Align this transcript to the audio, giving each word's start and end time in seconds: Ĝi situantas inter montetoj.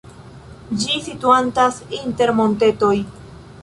Ĝi 0.85 0.95
situantas 1.09 1.79
inter 2.01 2.37
montetoj. 2.43 2.95